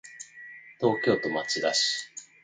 [0.79, 2.09] 東京都町田市